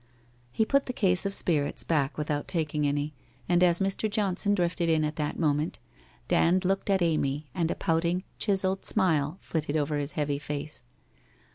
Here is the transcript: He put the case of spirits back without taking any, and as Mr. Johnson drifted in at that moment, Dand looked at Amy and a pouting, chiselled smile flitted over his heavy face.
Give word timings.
He 0.51 0.65
put 0.65 0.87
the 0.87 0.93
case 0.97 1.27
of 1.27 1.33
spirits 1.35 1.83
back 1.83 2.17
without 2.17 2.47
taking 2.47 2.87
any, 2.87 3.13
and 3.47 3.63
as 3.63 3.79
Mr. 3.79 4.09
Johnson 4.09 4.55
drifted 4.55 4.89
in 4.89 5.03
at 5.05 5.15
that 5.17 5.37
moment, 5.37 5.77
Dand 6.27 6.65
looked 6.65 6.89
at 6.89 7.03
Amy 7.03 7.45
and 7.53 7.69
a 7.69 7.75
pouting, 7.75 8.23
chiselled 8.39 8.83
smile 8.83 9.37
flitted 9.41 9.77
over 9.77 9.97
his 9.97 10.13
heavy 10.13 10.39
face. 10.39 10.85